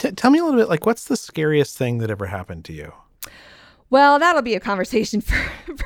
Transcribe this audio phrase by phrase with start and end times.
[0.00, 2.72] T- tell me a little bit like what's the scariest thing that ever happened to
[2.72, 2.92] you?
[3.90, 5.36] Well, that'll be a conversation for,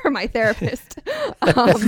[0.01, 0.99] for my therapist.
[1.41, 1.73] Um,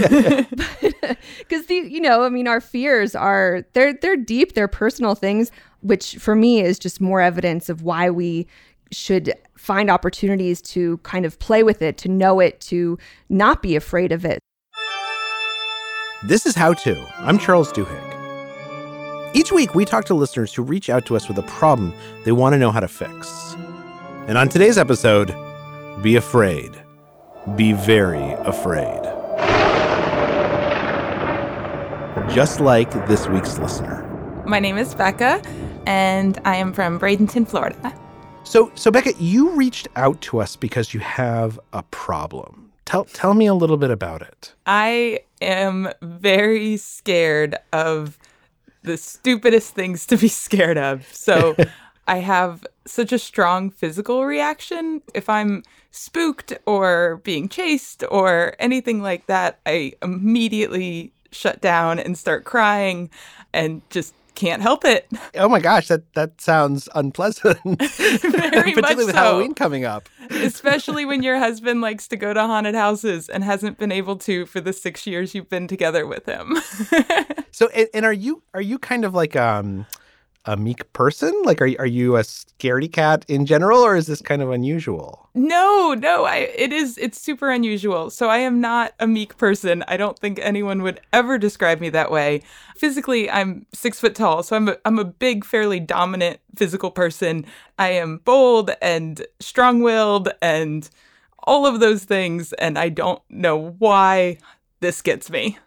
[1.39, 5.51] because the you know, I mean, our fears are they're they're deep, they're personal things,
[5.81, 8.45] which for me is just more evidence of why we
[8.91, 12.99] should find opportunities to kind of play with it, to know it, to
[13.29, 14.39] not be afraid of it.
[16.25, 17.07] This is How To.
[17.17, 18.16] I'm Charles Duhigg.
[19.33, 21.93] Each week, we talk to listeners who reach out to us with a problem
[22.23, 23.55] they want to know how to fix.
[24.27, 25.35] And on today's episode,
[26.01, 26.71] be afraid.
[27.55, 29.03] Be very afraid.
[32.33, 34.03] Just like this week's listener.
[34.45, 35.41] My name is Becca,
[35.85, 37.93] and I am from Bradenton, Florida.
[38.43, 42.71] So, so Becca, you reached out to us because you have a problem.
[42.85, 44.53] Tell tell me a little bit about it.
[44.65, 48.17] I am very scared of
[48.83, 51.07] the stupidest things to be scared of.
[51.13, 51.55] So
[52.07, 55.01] I have such a strong physical reaction.
[55.13, 62.17] If I'm spooked or being chased or anything like that, I immediately shut down and
[62.17, 63.09] start crying
[63.53, 65.11] and just can't help it.
[65.35, 67.59] Oh my gosh, that that sounds unpleasant.
[67.81, 69.13] Very Particularly much with so.
[69.13, 70.07] Halloween coming up.
[70.29, 74.45] Especially when your husband likes to go to haunted houses and hasn't been able to
[74.45, 76.57] for the six years you've been together with him.
[77.57, 79.87] So, and, and are you are you kind of like um
[80.47, 81.33] a meek person?
[81.43, 85.27] Like, are are you a scaredy cat in general, or is this kind of unusual?
[85.37, 88.09] no, no, I it is it's super unusual.
[88.09, 89.83] So I am not a meek person.
[89.87, 92.41] I don't think anyone would ever describe me that way.
[92.75, 97.45] Physically, I'm six foot tall, so I'm a, I'm a big, fairly dominant physical person.
[97.77, 100.89] I am bold and strong willed and
[101.43, 104.39] all of those things, and I don't know why
[104.79, 105.59] this gets me.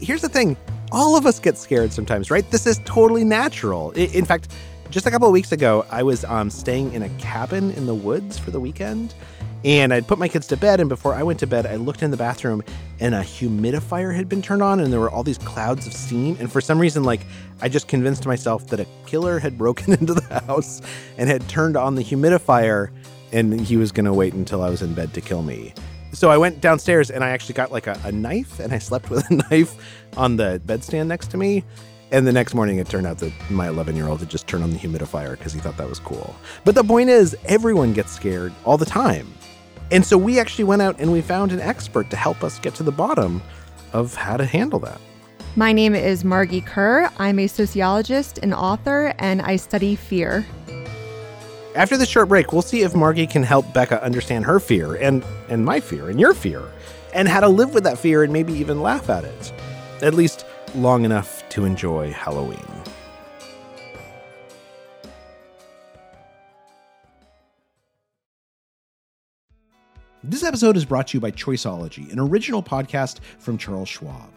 [0.00, 0.56] Here's the thing:
[0.92, 2.48] all of us get scared sometimes, right?
[2.50, 3.90] This is totally natural.
[3.92, 4.52] In fact,
[4.90, 7.94] just a couple of weeks ago, I was um, staying in a cabin in the
[7.94, 9.14] woods for the weekend,
[9.64, 10.78] and I'd put my kids to bed.
[10.78, 12.62] And before I went to bed, I looked in the bathroom,
[13.00, 16.36] and a humidifier had been turned on, and there were all these clouds of steam.
[16.38, 17.22] And for some reason, like
[17.60, 20.80] I just convinced myself that a killer had broken into the house
[21.18, 22.90] and had turned on the humidifier,
[23.32, 25.74] and he was going to wait until I was in bed to kill me.
[26.12, 29.10] So I went downstairs and I actually got like a, a knife and I slept
[29.10, 31.64] with a knife on the bedstand next to me.
[32.12, 34.62] And the next morning, it turned out that my 11 year old had just turned
[34.62, 36.36] on the humidifier because he thought that was cool.
[36.64, 39.32] But the point is, everyone gets scared all the time.
[39.90, 42.74] And so we actually went out and we found an expert to help us get
[42.76, 43.42] to the bottom
[43.92, 45.00] of how to handle that.
[45.58, 47.10] My name is Margee Kerr.
[47.18, 50.44] I'm a sociologist and author, and I study fear.
[51.74, 55.24] After this short break, we'll see if Margee can help Becca understand her fear and,
[55.48, 56.62] and my fear and your fear,
[57.14, 59.52] and how to live with that fear and maybe even laugh at it.
[60.02, 62.58] At least long enough to enjoy Halloween.
[70.22, 74.28] This episode is brought to you by Choiceology, an original podcast from Charles Schwab.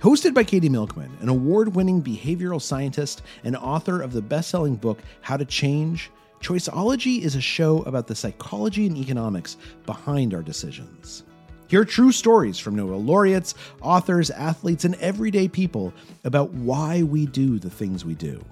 [0.00, 4.76] Hosted by Katie Milkman, an award winning behavioral scientist and author of the best selling
[4.76, 6.10] book, How to Change,
[6.40, 11.24] Choiceology is a show about the psychology and economics behind our decisions.
[11.68, 15.92] Hear true stories from Nobel laureates, authors, athletes, and everyday people
[16.24, 18.42] about why we do the things we do.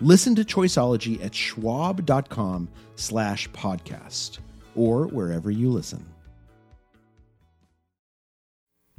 [0.00, 4.38] Listen to Choiceology at schwab.com slash podcast
[4.74, 6.04] or wherever you listen.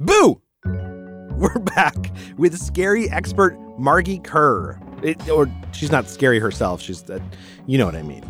[0.00, 0.40] Boo!
[0.64, 4.80] We're back with scary expert Margee Kerr.
[5.02, 6.80] It, or she's not scary herself.
[6.80, 7.20] She's that,
[7.66, 8.24] you know what I mean.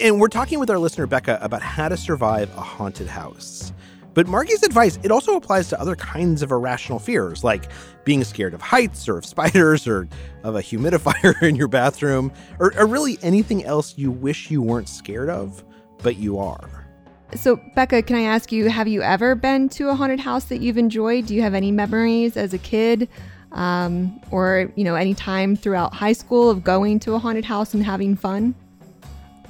[0.00, 3.72] And we're talking with our listener Becca about how to survive a haunted house.
[4.16, 7.70] But Margee's advice, it also applies to other kinds of irrational fears, like
[8.04, 10.08] being scared of heights or of spiders or
[10.42, 14.88] of a humidifier in your bathroom, or, or really anything else you wish you weren't
[14.88, 15.62] scared of,
[15.98, 16.88] but you are.
[17.34, 20.62] So, Becca, can I ask you, have you ever been to a haunted house that
[20.62, 21.26] you've enjoyed?
[21.26, 23.10] Do you have any memories as a kid?
[23.52, 27.74] Um, or, you know, any time throughout high school of going to a haunted house
[27.74, 28.54] and having fun?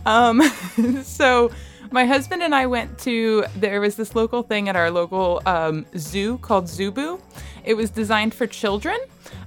[0.06, 0.42] Um,
[1.04, 1.52] so
[1.90, 5.86] my husband and I went to there was this local thing at our local um,
[5.96, 7.20] zoo called Zubu.
[7.64, 8.98] It was designed for children.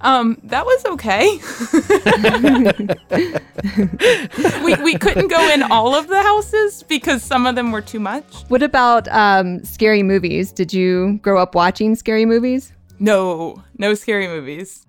[0.01, 1.39] Um, that was okay.
[4.63, 7.99] we, we couldn't go in all of the houses because some of them were too
[7.99, 8.43] much.
[8.49, 10.51] What about um, scary movies?
[10.51, 12.73] Did you grow up watching scary movies?
[12.99, 14.85] No, no scary movies.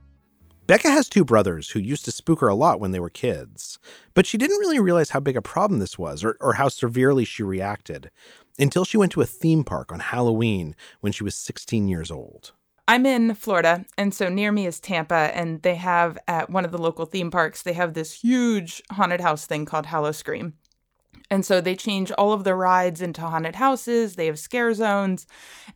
[0.71, 3.81] Becca has two brothers who used to spook her a lot when they were kids,
[4.15, 7.25] but she didn't really realize how big a problem this was or, or how severely
[7.25, 8.09] she reacted
[8.57, 12.53] until she went to a theme park on Halloween when she was 16 years old.
[12.87, 16.71] I'm in Florida, and so near me is Tampa, and they have at one of
[16.71, 20.55] the local theme parks, they have this huge haunted house thing called Howl-O-Scream.
[21.33, 25.27] And so they change all of the rides into haunted houses, they have scare zones.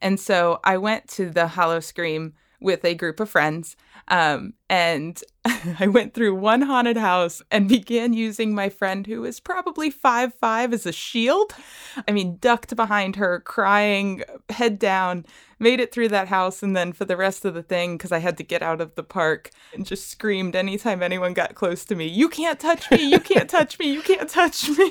[0.00, 3.76] And so I went to the Howl-O-Scream with a group of friends.
[4.08, 5.22] Um, and
[5.78, 10.34] I went through one haunted house and began using my friend, who is probably five
[10.34, 11.54] five, as a shield.
[12.06, 15.24] I mean, ducked behind her, crying, head down,
[15.58, 16.62] made it through that house.
[16.62, 18.94] And then for the rest of the thing, because I had to get out of
[18.94, 23.10] the park, and just screamed anytime anyone got close to me, You can't touch me!
[23.10, 23.92] You can't touch me!
[23.92, 24.76] You can't touch me!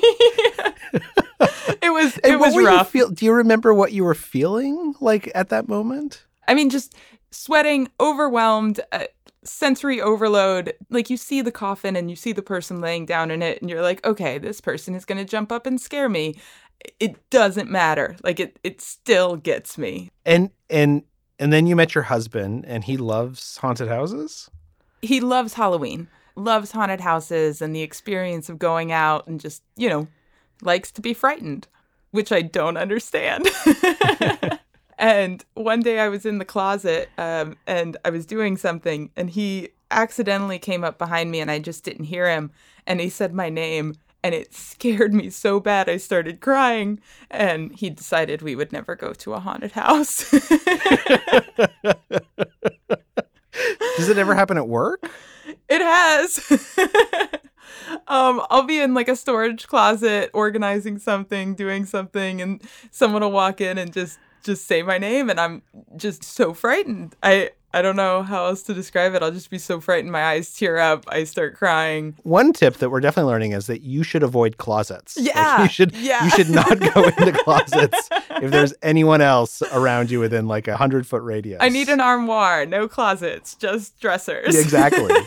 [1.81, 2.92] it was, it was rough.
[2.92, 6.25] Feel, do you remember what you were feeling like at that moment?
[6.48, 6.95] I mean, just
[7.33, 9.06] sweating, overwhelmed, uh,
[9.44, 10.74] sensory overload.
[10.89, 13.69] Like you see the coffin and you see the person laying down in it, and
[13.69, 16.35] you're like, okay, this person is going to jump up and scare me.
[17.00, 18.15] It doesn't matter.
[18.24, 20.12] Like it, it still gets me.
[20.25, 21.03] And and
[21.39, 24.50] and then you met your husband, and he loves haunted houses.
[25.01, 29.89] He loves Halloween, loves haunted houses, and the experience of going out and just you
[29.89, 30.07] know
[30.62, 31.68] likes to be frightened,
[32.12, 33.47] which I don't understand.
[34.98, 39.30] And one day I was in the closet um, and I was doing something, and
[39.30, 42.51] he accidentally came up behind me, and I just didn't hear him.
[42.86, 47.00] And he said my name, and it scared me so bad I started crying.
[47.30, 50.31] And he decided we would never go to a haunted house.
[53.98, 55.04] Does it ever happen at work?
[55.69, 56.39] It has.
[58.07, 62.62] um, I'll be in like a storage closet organizing something, doing something, and
[62.92, 65.62] someone will walk in and just just say my name and I'm
[65.95, 67.16] just so frightened.
[67.24, 69.24] I I don't know how else to describe it.
[69.24, 72.16] I'll just be so frightened my eyes tear up, I start crying.
[72.22, 75.18] One tip that we're definitely learning is that you should avoid closets.
[75.19, 75.56] Yeah.
[75.57, 76.24] Like you should yeah.
[76.24, 78.10] you should not go into closets
[78.42, 81.57] if there's anyone else around you within like a hundred foot radius.
[81.62, 84.56] I need an armoire, no closets, just dressers.
[84.56, 85.13] Exactly.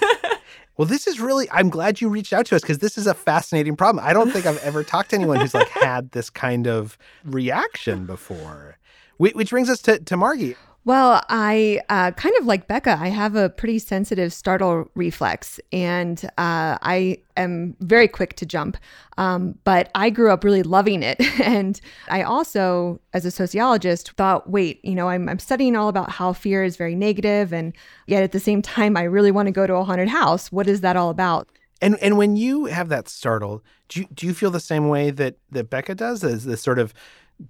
[0.77, 3.15] Well, this is really, I'm glad you reached out to us because this is a
[3.15, 4.05] fascinating problem.
[4.05, 8.05] I don't think I've ever talked to anyone who's like had this kind of reaction
[8.05, 8.77] before.
[9.19, 10.57] Which brings us to, to Margee.
[10.87, 16.25] Well, I uh, kind of like Becca, I have a pretty sensitive startle reflex, and
[16.39, 18.77] uh, I am very quick to jump.
[19.19, 21.21] Um, but I grew up really loving it.
[21.41, 26.09] and I also, as a sociologist, thought, wait, you know, I'm, I'm studying all about
[26.09, 27.73] how fear is very negative, and
[28.07, 30.53] yet at the same time, I really want to go to a haunted house.
[30.53, 31.49] What is that all about?
[31.83, 35.11] And and when you have that startle, do you, do you feel the same way
[35.11, 36.23] that that Becca does?
[36.23, 36.95] Is this sort of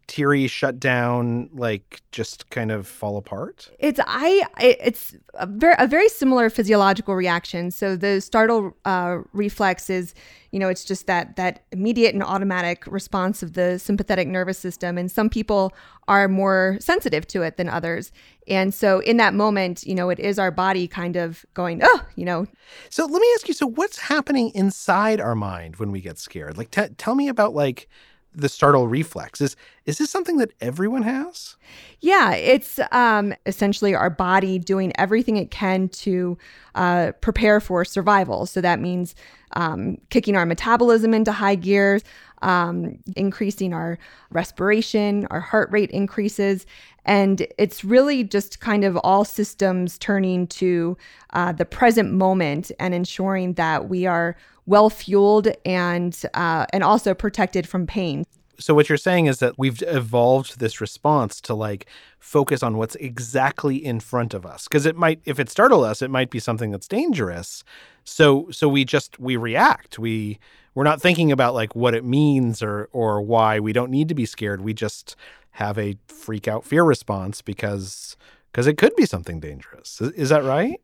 [0.06, 3.70] teary shut down like just kind of fall apart?
[3.78, 7.70] It's i it's a very, a very similar physiological reaction.
[7.70, 10.14] So the startle uh, reflex is
[10.50, 14.98] you know it's just that that immediate and automatic response of the sympathetic nervous system.
[14.98, 15.72] And some people
[16.08, 18.12] are more sensitive to it than others.
[18.48, 22.00] And so in that moment you know it is our body kind of going oh
[22.16, 22.46] you know?
[22.90, 26.58] So let me ask you so what's happening inside our mind when we get scared?
[26.58, 27.88] Like t- tell me about like
[28.36, 29.40] the startle reflex.
[29.40, 29.56] Is
[29.86, 31.56] is this something that everyone has?
[32.00, 36.36] Yeah, it's um, essentially our body doing everything it can to
[36.74, 38.46] uh, prepare for survival.
[38.46, 39.14] So that means
[39.52, 42.00] um, kicking our metabolism into high gear,
[42.42, 43.98] um, increasing our
[44.30, 46.66] respiration, our heart rate increases.
[47.06, 50.98] And it's really just kind of all systems turning to
[51.32, 54.36] uh, the present moment and ensuring that we are
[54.66, 58.24] well fueled and uh, and also protected from pain.
[58.58, 61.86] So what you're saying is that we've evolved this response to like
[62.18, 66.00] focus on what's exactly in front of us because it might if it startled us
[66.02, 67.64] it might be something that's dangerous.
[68.04, 69.98] So so we just we react.
[69.98, 70.38] We
[70.74, 74.14] we're not thinking about like what it means or or why we don't need to
[74.14, 74.60] be scared.
[74.60, 75.16] We just
[75.52, 78.16] have a freak out fear response because
[78.52, 80.00] because it could be something dangerous.
[80.00, 80.80] Is, is that right?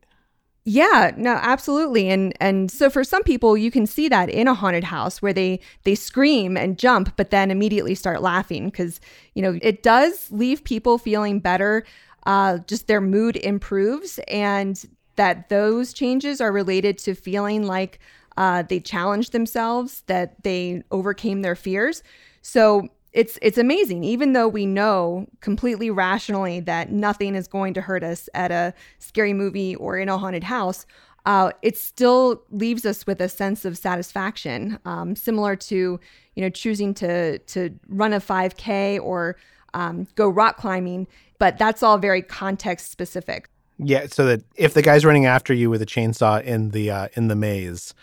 [0.65, 2.09] Yeah, no, absolutely.
[2.09, 5.33] And and so for some people you can see that in a haunted house where
[5.33, 9.01] they they scream and jump but then immediately start laughing cuz
[9.33, 11.83] you know, it does leave people feeling better.
[12.25, 14.85] Uh just their mood improves and
[15.17, 17.99] that those changes are related to feeling like
[18.35, 22.01] uh, they challenged themselves, that they overcame their fears.
[22.41, 27.81] So it's it's amazing even though we know completely rationally that nothing is going to
[27.81, 30.85] hurt us at a scary movie or in a haunted house
[31.25, 35.99] uh, it still leaves us with a sense of satisfaction um, similar to
[36.35, 39.37] you know choosing to to run a 5k or
[39.73, 41.07] um, go rock climbing
[41.39, 43.49] but that's all very context specific.
[43.77, 47.07] Yeah so that if the guy's running after you with a chainsaw in the uh,
[47.13, 47.93] in the maze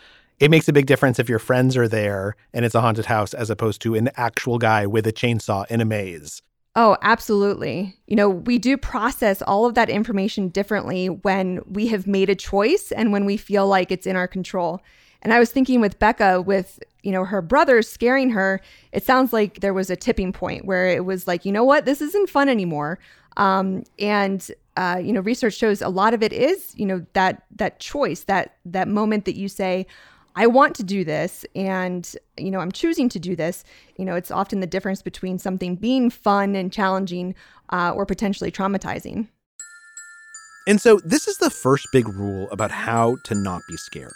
[0.41, 3.35] it makes a big difference if your friends are there and it's a haunted house
[3.35, 6.41] as opposed to an actual guy with a chainsaw in a maze.
[6.75, 7.95] Oh, absolutely.
[8.07, 12.35] You know, we do process all of that information differently when we have made a
[12.35, 14.81] choice and when we feel like it's in our control.
[15.21, 19.31] And I was thinking with Becca, with you know her brother scaring her, it sounds
[19.31, 22.29] like there was a tipping point where it was like, you know what, this isn't
[22.29, 22.97] fun anymore.
[23.37, 27.43] Um, and uh, you know, research shows a lot of it is you know that
[27.57, 29.85] that choice, that that moment that you say,
[30.35, 33.63] I want to do this, and you know, I'm choosing to do this.
[33.97, 37.35] You know, it's often the difference between something being fun and challenging,
[37.69, 39.27] uh, or potentially traumatizing.
[40.67, 44.13] And so, this is the first big rule about how to not be scared.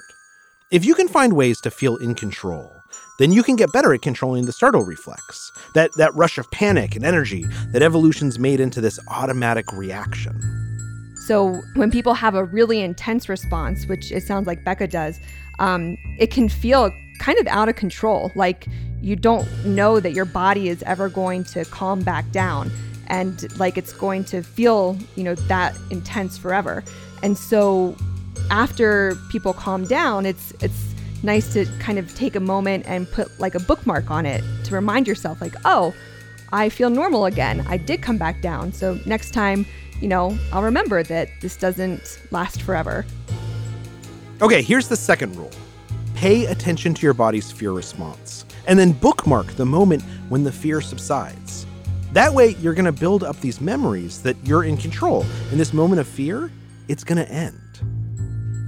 [0.71, 2.71] If you can find ways to feel in control,
[3.19, 6.95] then you can get better at controlling the startle reflex, that, that rush of panic
[6.95, 10.64] and energy that evolution's made into this automatic reaction.
[11.25, 15.19] So, when people have a really intense response, which it sounds like Becca does,
[15.59, 18.31] um, it can feel kind of out of control.
[18.35, 18.67] Like
[19.01, 22.71] you don't know that your body is ever going to calm back down
[23.07, 26.83] and like it's going to feel, you know, that intense forever.
[27.21, 27.95] And so
[28.49, 33.39] after people calm down, it's it's nice to kind of take a moment and put
[33.39, 35.93] like a bookmark on it to remind yourself like, "Oh,
[36.51, 37.65] I feel normal again.
[37.67, 39.65] I did come back down." So next time,
[40.01, 43.05] you know, I'll remember that this doesn't last forever.
[44.41, 45.51] Okay, here's the second rule.
[46.15, 50.81] Pay attention to your body's fear response and then bookmark the moment when the fear
[50.81, 51.65] subsides.
[52.13, 55.25] That way, you're going to build up these memories that you're in control.
[55.51, 56.49] In this moment of fear,
[56.87, 57.59] it's going to end.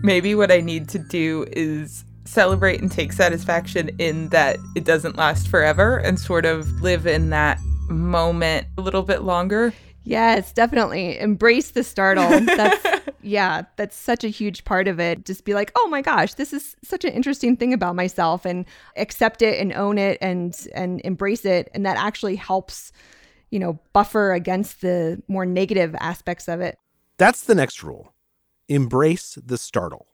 [0.04, 5.16] Maybe what I need to do is celebrate and take satisfaction in that it doesn't
[5.16, 9.74] last forever and sort of live in that moment a little bit longer.
[10.08, 11.20] Yes, definitely.
[11.20, 12.30] Embrace the startle.
[12.30, 15.26] That's yeah, that's such a huge part of it.
[15.26, 18.66] Just be like, "Oh my gosh, this is such an interesting thing about myself," and
[18.96, 22.94] accept it and own it and and embrace it, and that actually helps,
[23.50, 26.78] you know, buffer against the more negative aspects of it.
[27.18, 28.14] That's the next rule.
[28.70, 30.08] Embrace the startle.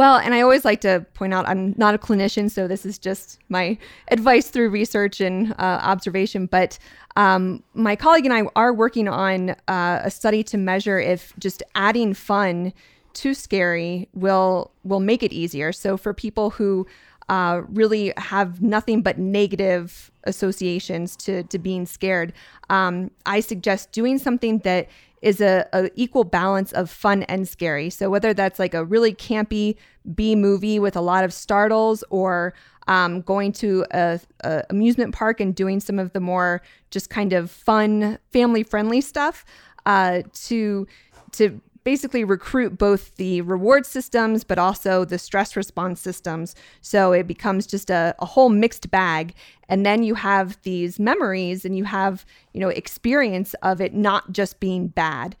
[0.00, 2.98] Well, and I always like to point out I'm not a clinician, so this is
[2.98, 3.76] just my
[4.08, 6.46] advice through research and uh, observation.
[6.46, 6.78] But
[7.16, 11.62] um, my colleague and I are working on uh, a study to measure if just
[11.74, 12.72] adding fun
[13.12, 15.70] to scary will will make it easier.
[15.70, 16.86] So for people who
[17.28, 22.32] uh, really have nothing but negative associations to to being scared,
[22.70, 24.88] um, I suggest doing something that
[25.22, 27.90] is a, a, equal balance of fun and scary.
[27.90, 29.76] So whether that's like a really campy
[30.14, 32.54] B movie with a lot of startles, or
[32.88, 37.32] um, going to a, a, amusement park and doing some of the more just kind
[37.32, 39.44] of fun, family friendly stuff,
[39.86, 40.86] uh, to
[41.32, 46.54] to basically recruit both the reward systems but also the stress response systems.
[46.80, 49.34] So it becomes just a, a, whole mixed bag.
[49.70, 54.32] And then you have these memories and you have, you know, experience of it not
[54.32, 55.36] just being bad.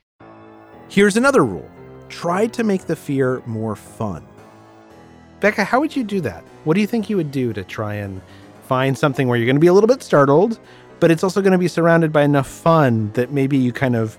[0.88, 1.68] Here's another rule
[2.08, 4.26] try to make the fear more fun.
[5.40, 6.44] Becca, how would you do that?
[6.64, 8.20] What do you think you would do to try and
[8.64, 10.60] find something where you're going to be a little bit startled,
[11.00, 14.18] but it's also going to be surrounded by enough fun that maybe you kind of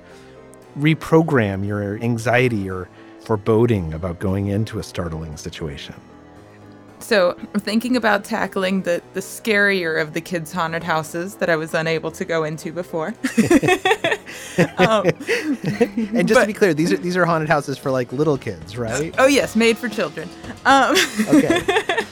[0.78, 2.90] reprogram your anxiety or
[3.22, 5.96] foreboding about going into a startling situation.
[7.02, 11.56] So, I'm thinking about tackling the, the scarier of the kids' haunted houses that I
[11.56, 13.08] was unable to go into before.
[14.78, 18.12] um, and just but, to be clear, these are these are haunted houses for like
[18.14, 19.14] little kids, right?
[19.18, 20.30] Oh yes, made for children.
[20.66, 20.96] Um,
[21.28, 21.62] okay.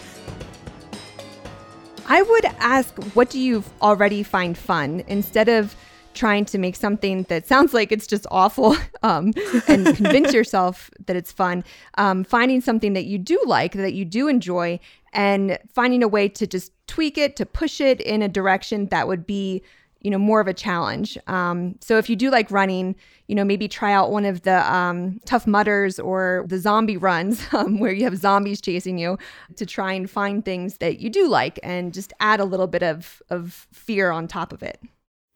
[2.12, 5.76] I would ask, what do you already find fun instead of
[6.14, 9.34] trying to make something that sounds like it's just awful um,
[9.68, 11.64] and convince yourself that it's fun,
[11.98, 14.80] um, finding something that you do like, that you do enjoy,
[15.14, 19.08] and finding a way to just tweak it, to push it in a direction that
[19.08, 19.62] would be
[20.02, 21.18] you know more of a challenge.
[21.28, 22.96] Um, so if you do like running
[23.28, 27.46] you know maybe try out one of the um, Tough Mudders or the zombie runs
[27.54, 29.18] um, where you have zombies chasing you
[29.56, 32.84] to try and find things that you do like and just add a little bit
[32.84, 34.82] of of fear on top of it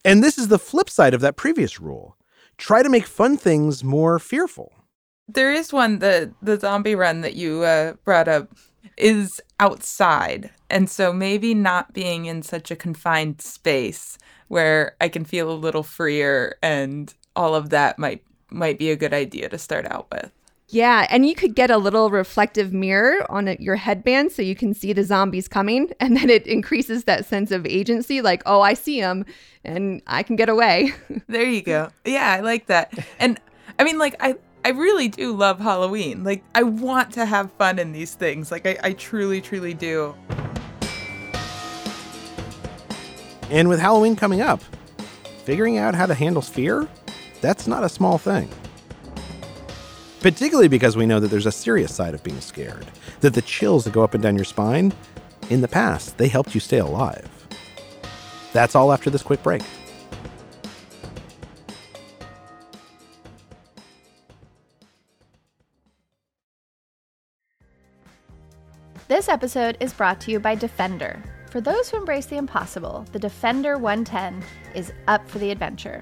[0.04, 2.18] and this is the flip side of that previous rule.
[2.58, 4.72] Try to make fun things more fearful.
[5.28, 8.50] There is one the the zombie run that you uh, brought up
[8.98, 14.18] is outside, and so maybe not being in such a confined space
[14.50, 18.96] where I can feel a little freer, and all of that might might be a
[18.96, 20.32] good idea to start out with.
[20.74, 24.56] Yeah, and you could get a little reflective mirror on a, your headband so you
[24.56, 28.62] can see the zombies coming, and then it increases that sense of agency like, oh,
[28.62, 29.24] I see them
[29.64, 30.94] and I can get away.
[31.28, 31.90] there you go.
[32.06, 32.92] Yeah, I like that.
[33.20, 33.40] And
[33.78, 34.36] I mean, like, I.
[34.66, 36.24] I really do love Halloween.
[36.24, 38.50] Like, I want to have fun in these things.
[38.50, 40.16] Like, I, I truly, truly do.
[43.50, 44.64] And with Halloween coming up,
[45.44, 46.88] figuring out how to handle fear,
[47.42, 48.48] that's not a small thing.
[50.24, 52.86] Particularly because we know that there's a serious side of being scared,
[53.20, 54.94] that the chills that go up and down your spine,
[55.50, 57.30] in the past, they helped you stay alive.
[58.54, 59.62] That's all after this quick break.
[69.10, 71.22] This episode is brought to you by Defender.
[71.50, 74.42] For those who embrace the impossible, the Defender 110
[74.74, 76.02] is up for the adventure.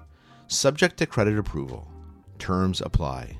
[0.51, 1.87] Subject to credit approval.
[2.37, 3.37] Terms apply.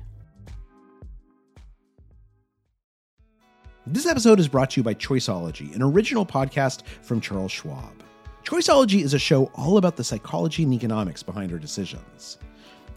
[3.86, 8.02] This episode is brought to you by Choiceology, an original podcast from Charles Schwab.
[8.44, 12.38] Choiceology is a show all about the psychology and economics behind our decisions.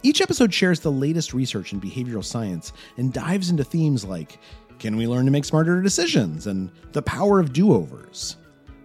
[0.02, 4.40] Each episode shares the latest research in behavioral science and dives into themes like
[4.80, 8.38] can we learn to make smarter decisions and the power of do overs.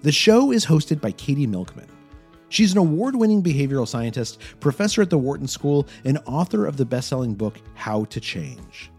[0.02, 1.86] The show is hosted by Katie Milkman.
[2.50, 6.84] She's an award winning behavioral scientist, professor at the Wharton School, and author of the
[6.84, 8.90] best selling book, How to Change.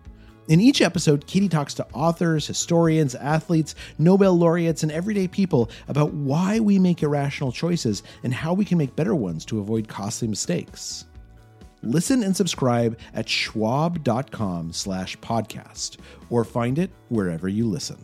[0.47, 6.13] In each episode, Katie talks to authors, historians, athletes, Nobel laureates, and everyday people about
[6.13, 10.27] why we make irrational choices and how we can make better ones to avoid costly
[10.27, 11.05] mistakes.
[11.83, 15.97] Listen and subscribe at schwab.com slash podcast
[16.29, 17.97] or find it wherever you listen.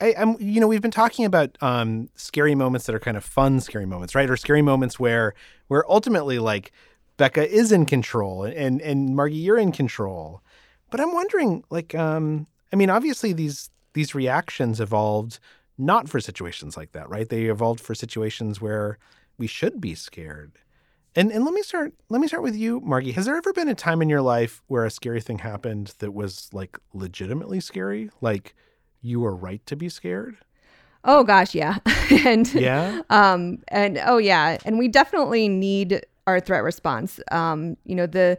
[0.00, 3.24] I, am you know, we've been talking about um, scary moments that are kind of
[3.24, 4.30] fun, scary moments, right?
[4.30, 5.34] Or scary moments where,
[5.66, 6.72] where ultimately, like
[7.16, 10.42] Becca is in control, and and Margee, you're in control.
[10.90, 15.40] But I'm wondering, like, um, I mean, obviously these these reactions evolved
[15.76, 17.28] not for situations like that, right?
[17.28, 18.98] They evolved for situations where
[19.38, 20.52] we should be scared.
[21.16, 23.12] And and let me start let me start with you, Margie.
[23.12, 26.12] Has there ever been a time in your life where a scary thing happened that
[26.12, 28.10] was like legitimately scary?
[28.20, 28.54] Like
[29.00, 30.36] you were right to be scared?
[31.04, 31.78] Oh gosh, yeah.
[32.24, 33.02] and yeah.
[33.10, 37.20] Um and oh yeah, and we definitely need our threat response.
[37.30, 38.38] Um, you know, the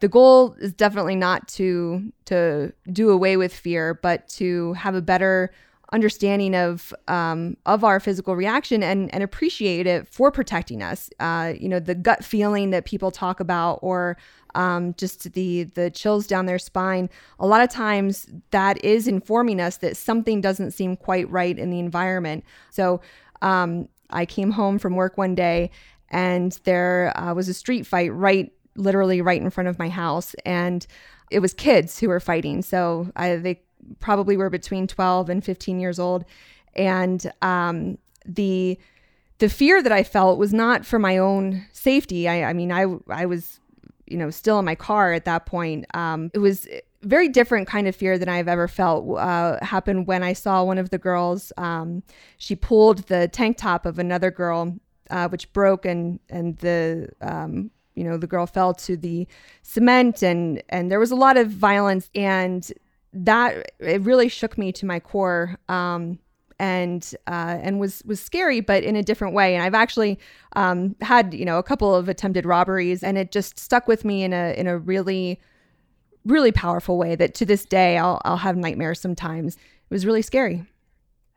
[0.00, 5.02] the goal is definitely not to to do away with fear, but to have a
[5.02, 5.50] better
[5.92, 11.10] understanding of um, of our physical reaction and and appreciate it for protecting us.
[11.20, 14.16] Uh, you know, the gut feeling that people talk about, or
[14.54, 17.08] um, just the the chills down their spine.
[17.38, 21.70] A lot of times, that is informing us that something doesn't seem quite right in
[21.70, 22.44] the environment.
[22.70, 23.00] So.
[23.42, 25.70] Um, I came home from work one day
[26.10, 30.34] and there uh, was a street fight right literally right in front of my house
[30.44, 30.86] and
[31.30, 33.60] it was kids who were fighting so I, they
[34.00, 36.24] probably were between 12 and 15 years old.
[36.74, 38.78] And um, the
[39.38, 42.26] the fear that i felt was not for my own safety.
[42.28, 43.60] I, I mean i i was
[44.06, 45.84] you know still in my car at that point.
[45.94, 46.66] Um, it was
[47.02, 50.78] very different kind of fear than I've ever felt uh, happened when I saw one
[50.78, 51.52] of the girls.
[51.56, 52.02] Um,
[52.38, 54.76] she pulled the tank top of another girl
[55.10, 59.26] uh, which broke and and the um, you know the girl fell to the
[59.62, 62.10] cement and and there was a lot of violence.
[62.14, 62.70] And
[63.24, 66.18] that it really shook me to my core um,
[66.58, 70.18] and uh, and was was scary but in a different way and I've actually
[70.54, 74.22] um, had you know a couple of attempted robberies and it just stuck with me
[74.24, 75.40] in a in a really
[76.24, 80.22] really powerful way that to this day I'll I'll have nightmares sometimes it was really
[80.22, 80.64] scary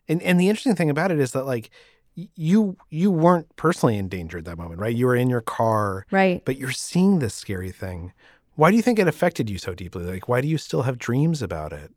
[0.08, 1.70] and and the interesting thing about it is that like
[2.36, 4.94] you you weren't personally in danger at that moment, right?
[4.96, 6.44] You were in your car, Right.
[6.44, 8.12] but you're seeing this scary thing.
[8.60, 10.04] Why do you think it affected you so deeply?
[10.04, 11.94] Like, why do you still have dreams about it?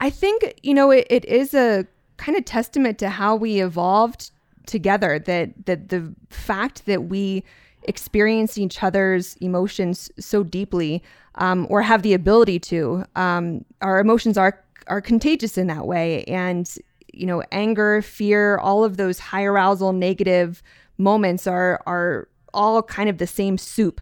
[0.00, 4.32] I think, you know, it, it is a kind of testament to how we evolved
[4.66, 7.44] together that that the fact that we
[7.84, 11.00] experience each other's emotions so deeply
[11.36, 16.24] um, or have the ability to um, our emotions are are contagious in that way
[16.24, 16.78] and
[17.12, 20.64] you know anger fear all of those high arousal negative
[20.98, 24.00] moments are are all kind of the same soup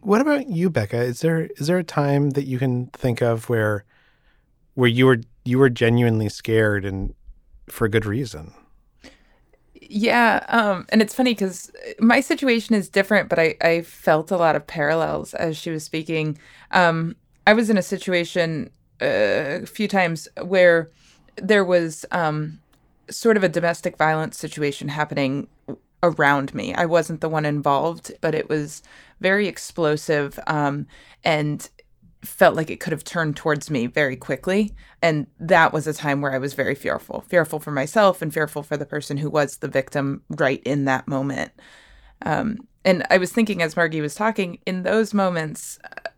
[0.00, 1.00] What about you, Becca?
[1.02, 3.84] Is there is there a time that you can think of where
[4.74, 7.14] where you were you were genuinely scared and
[7.68, 8.54] for good reason?
[9.74, 14.36] Yeah, um, and it's funny because my situation is different, but I, I felt a
[14.36, 16.38] lot of parallels as she was speaking.
[16.70, 18.70] Um, I was in a situation
[19.02, 20.90] uh, a few times where
[21.36, 22.60] there was um,
[23.10, 25.48] sort of a domestic violence situation happening
[26.02, 26.74] around me.
[26.74, 28.82] I wasn't the one involved, but it was
[29.20, 30.86] very explosive um,
[31.24, 31.68] and
[32.22, 34.74] felt like it could have turned towards me very quickly.
[35.02, 38.62] And that was a time where I was very fearful, fearful for myself and fearful
[38.62, 41.52] for the person who was the victim right in that moment.
[42.22, 46.10] Um, and I was thinking as Margee was talking, in those moments, uh,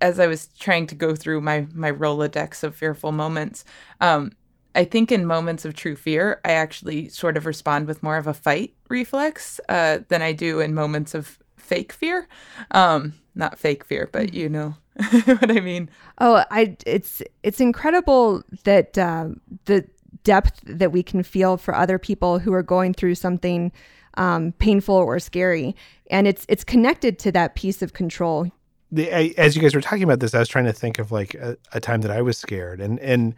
[0.00, 3.64] as I was trying to go through my my Rolodex of fearful moments,
[4.00, 4.32] um,
[4.74, 8.26] I think in moments of true fear, I actually sort of respond with more of
[8.26, 12.28] a fight reflex uh, than I do in moments of fake fear.
[12.70, 14.74] Um, not fake fear, but you know
[15.10, 15.88] what I mean.
[16.18, 19.28] Oh, I it's it's incredible that uh,
[19.66, 19.86] the
[20.24, 23.72] depth that we can feel for other people who are going through something
[24.14, 25.76] um, painful or scary,
[26.10, 28.50] and it's it's connected to that piece of control.
[28.90, 31.12] The, I, as you guys were talking about this, I was trying to think of
[31.12, 33.34] like a, a time that I was scared, and and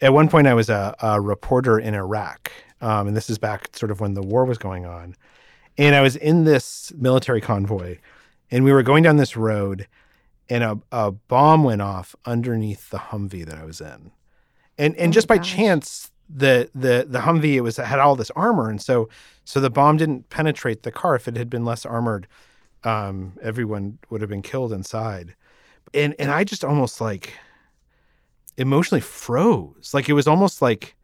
[0.00, 3.76] at one point I was a, a reporter in Iraq, um, and this is back
[3.76, 5.16] sort of when the war was going on,
[5.76, 7.98] and I was in this military convoy,
[8.50, 9.86] and we were going down this road,
[10.48, 14.12] and a, a bomb went off underneath the Humvee that I was in,
[14.76, 15.54] and and Oh just by gosh.
[15.54, 19.08] chance the the the Humvee it was had all this armor, and so
[19.44, 21.16] so the bomb didn't penetrate the car.
[21.16, 22.26] If it had been less armored,
[22.84, 25.34] um, everyone would have been killed inside,
[25.94, 27.32] and and I just almost like
[28.58, 29.92] emotionally froze.
[29.94, 30.96] Like it was almost like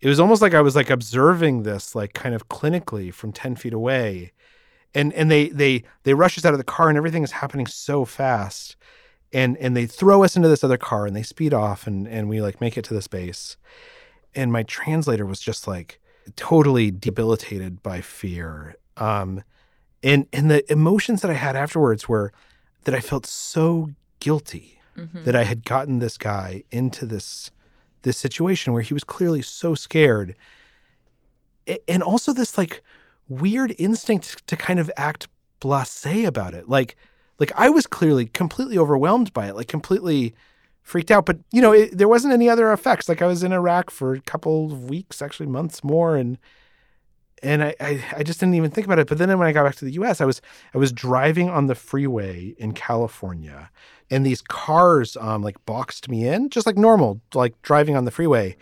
[0.00, 3.54] it was almost like I was like observing this like kind of clinically from ten
[3.54, 4.32] feet away,
[4.94, 7.66] and and they they they rush us out of the car and everything is happening
[7.66, 8.76] so fast,
[9.32, 12.28] and and they throw us into this other car and they speed off and and
[12.28, 13.56] we like make it to this base,
[14.34, 16.00] and my translator was just like
[16.34, 19.44] totally debilitated by fear, um,
[20.02, 22.32] and and the emotions that I had afterwards were
[22.84, 25.24] that I felt so guilty Mhm.
[25.24, 27.50] that I had gotten this guy into this
[28.02, 30.34] this situation where he was clearly so scared.
[31.86, 32.82] And also this like
[33.28, 35.28] weird instinct to kind of act
[35.60, 36.68] blasé about it.
[36.68, 36.96] Like
[37.38, 40.34] like I was clearly completely overwhelmed by it like completely
[40.82, 41.24] freaked out.
[41.26, 43.08] But you know it, there wasn't any other effects.
[43.08, 46.36] Like I was in Iraq for a couple of weeks actually months more and
[47.44, 49.06] and I, I I just didn't even think about it.
[49.08, 50.42] But then when I got back to the US I was
[50.74, 53.70] I was driving on the freeway in California
[54.12, 58.10] and these cars um like boxed me in just like normal like driving on the
[58.10, 58.56] freeway.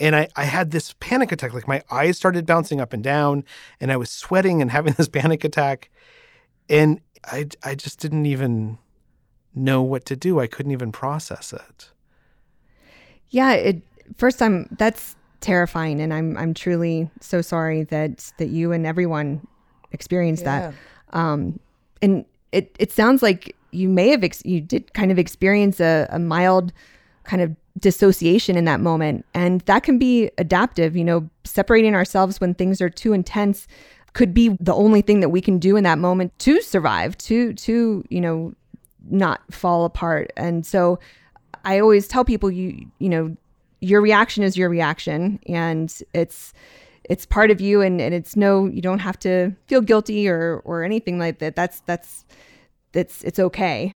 [0.00, 3.44] And I, I had this panic attack like my eyes started bouncing up and down
[3.80, 5.90] and i was sweating and having this panic attack.
[6.68, 8.78] And i, I just didn't even
[9.54, 10.40] know what to do.
[10.40, 11.90] I couldn't even process it.
[13.30, 13.82] Yeah, it
[14.16, 19.46] first I'm that's terrifying, and I'm I'm truly so sorry that that you and everyone
[19.92, 20.74] experienced that.
[21.12, 21.58] Um,
[22.02, 26.06] and it it sounds like you may have ex- you did kind of experience a,
[26.10, 26.72] a mild
[27.24, 30.96] kind of dissociation in that moment, and that can be adaptive.
[30.96, 33.66] You know, separating ourselves when things are too intense
[34.12, 37.52] could be the only thing that we can do in that moment to survive, to
[37.54, 38.54] to you know
[39.10, 40.32] not fall apart.
[40.36, 40.98] And so
[41.64, 43.36] I always tell people you you know
[43.80, 46.54] your reaction is your reaction and it's
[47.04, 50.62] it's part of you and, and it's no you don't have to feel guilty or
[50.64, 51.56] or anything like that.
[51.56, 52.24] That's that's
[52.94, 53.92] that's it's okay.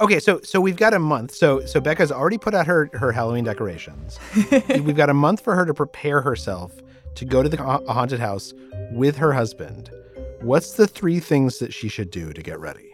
[0.00, 3.12] okay so so we've got a month so so becca's already put out her her
[3.12, 4.18] halloween decorations.
[4.68, 6.72] We've got a month for her to prepare herself
[7.16, 8.54] to go to the ha- haunted house
[8.92, 9.90] with her husband.
[10.40, 12.88] What's the three things that she should do to get ready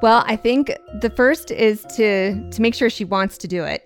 [0.00, 3.82] Well, I think the first is to to make sure she wants to do it,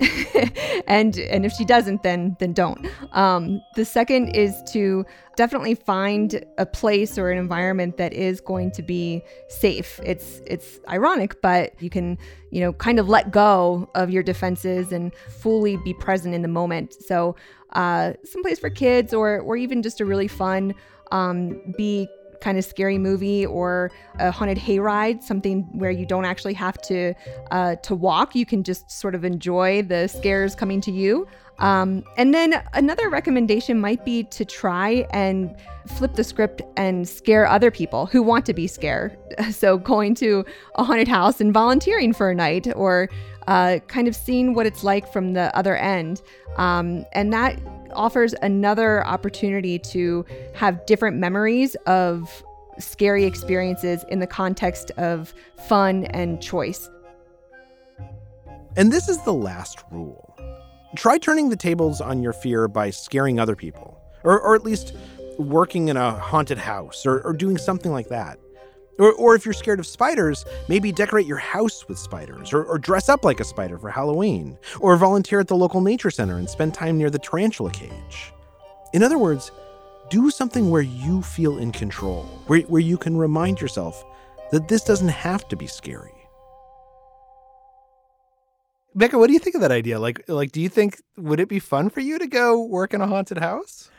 [0.87, 2.87] and and if she doesn't, then then don't.
[3.12, 8.72] Um, the second is to definitely find a place or an environment that is going
[8.72, 10.01] to B safe.
[10.05, 12.18] It's it's ironic, but you can
[12.51, 16.48] you know kind of let go of your defenses and fully be present in the
[16.48, 16.92] moment.
[16.92, 17.37] So,
[17.72, 20.75] uh, someplace for kids, or or even just a really fun
[21.11, 22.09] um, be
[22.43, 27.15] kind of scary movie or a haunted hayride, something where you don't actually have to
[27.51, 28.35] uh, to walk.
[28.35, 31.27] You can just sort of enjoy the scares coming to you.
[31.59, 35.55] Um, and then another recommendation might be to try and
[35.87, 39.17] flip the script and scare other people who want to be scared.
[39.51, 43.09] So going to a haunted house and volunteering for a night, or
[43.47, 46.21] uh, kind of seeing what it's like from the other end.
[46.57, 47.59] Um, and that
[47.95, 50.25] offers another opportunity to
[50.55, 52.43] have different memories of
[52.79, 55.35] scary experiences in the context of
[55.69, 56.89] fun and choice.
[58.77, 60.35] And this is the last rule.
[60.97, 64.95] Try turning the tables on your fear by scaring other people, or, or at least
[65.39, 68.39] working in a haunted house, or, or doing something like that.
[68.99, 72.79] Or, or if you're scared of spiders, maybe decorate your house with spiders, or, or
[72.79, 76.49] dress up like a spider for Halloween, or volunteer at the local nature center and
[76.49, 78.33] spend time near the tarantula cage.
[78.93, 79.51] In other words,
[80.11, 84.05] do something where you feel in control, where, where you can remind yourself
[84.51, 86.13] that this doesn't have to be scary.
[88.95, 89.99] Becca, what do you think of that idea?
[89.99, 93.01] Like, like, do you think would it be fun for you to go work in
[93.01, 93.91] a haunted house?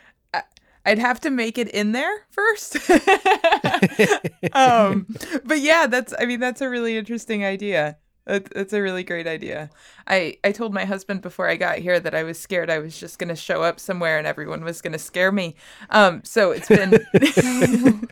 [0.86, 2.78] I'd have to make it in there first.
[4.54, 5.08] um,
[5.43, 7.98] but yeah, that's I mean that's a really interesting idea.
[8.26, 9.69] That's a really great idea.
[10.08, 12.98] I, I told my husband before I got here that I was scared I was
[12.98, 15.56] just going to show up somewhere and everyone was going to scare me.
[15.89, 17.06] Um, so it's been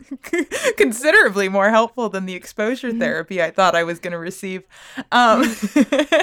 [0.76, 2.98] considerably more helpful than the exposure mm-hmm.
[2.98, 4.64] therapy I thought I was going to receive.
[5.12, 5.56] Um,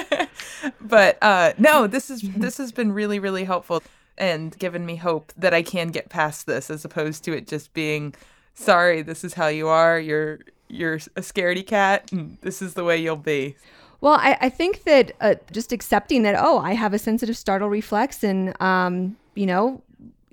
[0.80, 3.82] but uh, no, this is this has been really really helpful
[4.20, 7.72] and given me hope that I can get past this as opposed to it just
[7.72, 8.14] being
[8.54, 9.98] sorry, this is how you are.
[9.98, 13.56] You're you're a scaredy cat and this is the way you'll be.
[14.00, 17.68] Well, I, I think that uh, just accepting that, oh, I have a sensitive startle
[17.68, 19.82] reflex and, um, you know,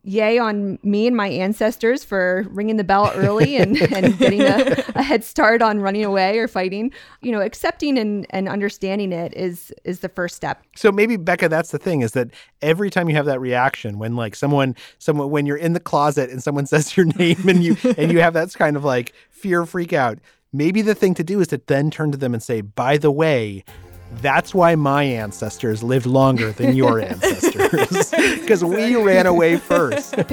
[0.07, 4.83] yay on me and my ancestors for ringing the bell early and, and getting a,
[4.95, 6.91] a, head start on running away or fighting.
[7.21, 10.63] You know, accepting and, and understanding it is is the first step.
[10.75, 12.29] So maybe Becca, that's the thing is that
[12.61, 16.29] every time you have that reaction when like someone someone when you're in the closet
[16.29, 19.65] and someone says your name and you and you have that kind of like fear
[19.65, 20.19] freak out,
[20.53, 23.11] maybe the thing to do is to then turn to them and say, by the
[23.11, 23.65] way,
[24.13, 30.15] that's why my ancestors lived longer than your ancestors, because we ran away first.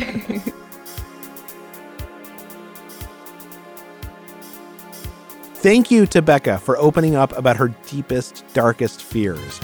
[5.56, 9.60] Thank you to Becca for opening up about her deepest, darkest fears.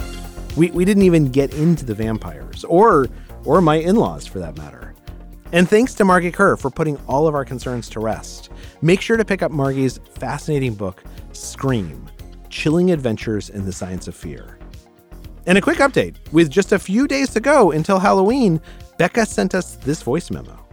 [0.57, 3.07] We, we didn't even get into the vampires, or
[3.45, 4.93] or my in-laws for that matter.
[5.51, 8.49] And thanks to Margee Kerr for putting all of our concerns to rest.
[8.81, 12.07] Make sure to pick up Margee's fascinating book, Scream
[12.51, 14.59] chilling adventures in the science of fear.
[15.47, 18.61] And a quick update with just a few days to go until Halloween,
[18.97, 20.63] Becca sent us this voice memo.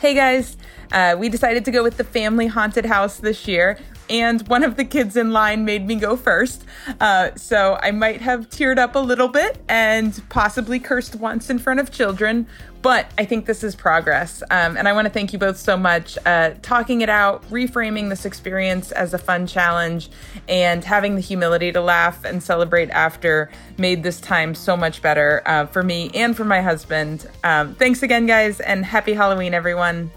[0.00, 0.56] Hey guys,
[0.92, 4.76] uh, we decided to go with the family haunted house this year and one of
[4.76, 6.64] the kids in line made me go first.
[7.00, 11.58] Uh, so I might have teared up a little bit and possibly cursed once in
[11.58, 12.46] front of children,
[12.82, 14.42] but I think this is progress.
[14.50, 16.18] Um, and I want to thank you both so much.
[16.26, 20.10] Uh, talking it out, reframing this experience as a fun challenge,
[20.48, 25.42] and having the humility to laugh and celebrate after made this time so much better
[25.46, 27.26] uh, for me and for my husband.
[27.42, 30.10] Um, thanks again, guys, and happy Halloween, everyone.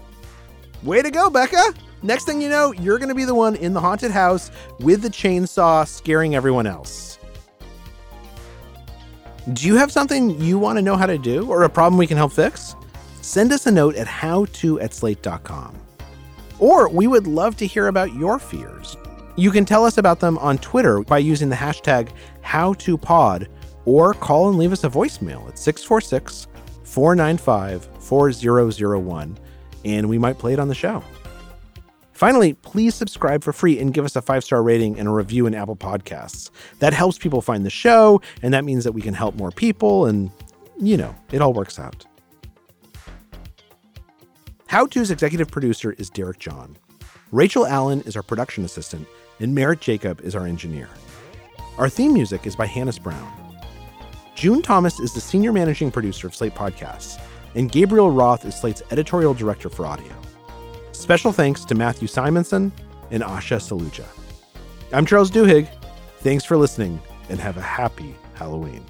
[0.82, 1.87] Way to go, Becca!
[2.02, 5.02] Next thing you know, you're going to be the one in the haunted house with
[5.02, 7.18] the chainsaw scaring everyone else.
[9.52, 12.06] Do you have something you want to know how to do or a problem we
[12.06, 12.76] can help fix?
[13.22, 15.74] Send us a note at howto at slate.com.
[16.58, 18.96] Or we would love to hear about your fears.
[19.36, 22.10] You can tell us about them on Twitter by using the hashtag
[22.44, 23.48] HowToPod
[23.84, 26.46] or call and leave us a voicemail at 646
[26.84, 29.38] 495 4001
[29.84, 31.02] and we might play it on the show.
[32.18, 35.46] Finally, please subscribe for free and give us a five star rating and a review
[35.46, 36.50] in Apple Podcasts.
[36.80, 40.06] That helps people find the show, and that means that we can help more people,
[40.06, 40.32] and
[40.80, 42.04] you know, it all works out.
[44.66, 46.76] How To's executive producer is Derek John.
[47.30, 49.06] Rachel Allen is our production assistant,
[49.38, 50.88] and Merritt Jacob is our engineer.
[51.78, 53.32] Our theme music is by Hannis Brown.
[54.34, 57.22] June Thomas is the senior managing producer of Slate Podcasts,
[57.54, 60.12] and Gabriel Roth is Slate's editorial director for audio.
[60.98, 62.72] Special thanks to Matthew Simonson
[63.12, 64.04] and Asha Saluja.
[64.92, 65.68] I'm Charles Duhigg.
[66.18, 68.84] Thanks for listening and have a happy Halloween.